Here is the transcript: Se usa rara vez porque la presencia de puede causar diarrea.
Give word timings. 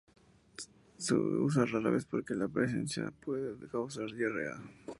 Se 0.97 1.13
usa 1.13 1.63
rara 1.67 1.91
vez 1.91 2.05
porque 2.07 2.33
la 2.33 2.47
presencia 2.47 3.03
de 3.05 3.11
puede 3.11 3.67
causar 3.69 4.07
diarrea. 4.11 4.59